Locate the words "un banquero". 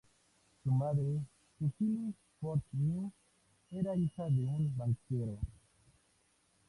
4.47-5.37